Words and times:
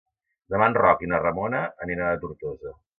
Demà 0.53 0.69
en 0.71 0.77
Roc 0.79 1.05
i 1.05 1.11
na 1.13 1.21
Ramona 1.27 1.63
aniran 1.87 2.07
a 2.17 2.21
Tortosa. 2.27 2.79